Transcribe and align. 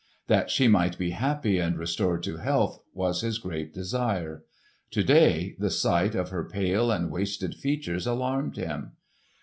That 0.25 0.49
she 0.49 0.67
might 0.67 0.97
be 0.97 1.11
happy 1.11 1.59
and 1.59 1.77
restored 1.77 2.23
to 2.23 2.37
health 2.37 2.79
was 2.91 3.21
his 3.21 3.37
great 3.37 3.71
desire. 3.71 4.43
To 4.89 5.03
day 5.03 5.55
the 5.59 5.69
sight 5.69 6.15
of 6.15 6.29
her 6.31 6.43
pale 6.43 6.89
and 6.89 7.11
wasted 7.11 7.53
features 7.53 8.07
alarmed 8.07 8.57
him. 8.57 8.93